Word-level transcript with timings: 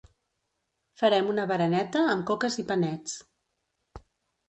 Farem 1.01 1.29
una 1.35 1.45
bereneta 1.53 2.03
amb 2.17 2.29
coques 2.33 2.61
i 2.65 2.69
panets 2.75 3.19